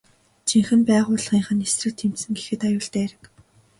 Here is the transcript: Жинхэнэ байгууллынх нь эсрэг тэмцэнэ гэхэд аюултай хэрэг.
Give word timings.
Жинхэнэ 0.49 0.83
байгууллынх 0.89 1.49
нь 1.55 1.63
эсрэг 1.65 1.93
тэмцэнэ 1.97 2.35
гэхэд 2.37 2.61
аюултай 2.67 3.03
хэрэг. 3.05 3.23